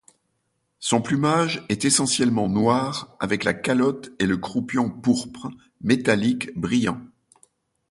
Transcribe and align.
Son 0.79 0.99
plumage 0.99 1.63
est 1.69 1.85
essentiellement 1.85 2.49
noir 2.49 3.15
avec 3.19 3.43
la 3.43 3.53
calotte 3.53 4.09
et 4.17 4.25
le 4.25 4.37
croupion 4.37 4.89
pourpre 4.89 5.51
métallique 5.81 6.57
brillant. 6.59 6.99